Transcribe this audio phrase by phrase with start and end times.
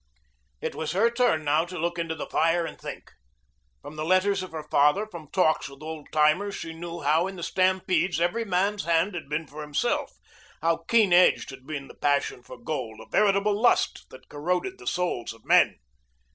[0.61, 3.11] It was her turn now to look into the fire and think.
[3.83, 7.35] From the letters of her father, from talks with old timers she knew how in
[7.35, 10.17] the stampedes every man's hand had been for himself,
[10.59, 14.87] how keen edged had been the passion for gold, a veritable lust that corroded the
[14.87, 15.77] souls of men.